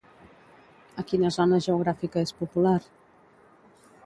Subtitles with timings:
[1.03, 2.75] A quina zona geogràfica és popular?